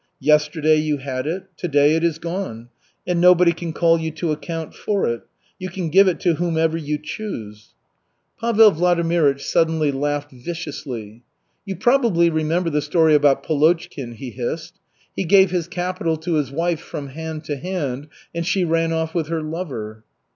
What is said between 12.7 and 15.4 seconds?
the story about Polochkin," he hissed. "He